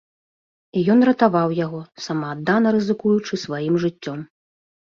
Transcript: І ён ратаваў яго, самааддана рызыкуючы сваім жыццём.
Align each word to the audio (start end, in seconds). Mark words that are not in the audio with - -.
І 0.79 0.81
ён 0.93 0.99
ратаваў 1.09 1.53
яго, 1.65 1.81
самааддана 2.07 2.67
рызыкуючы 2.79 3.43
сваім 3.45 3.81
жыццём. 3.87 4.19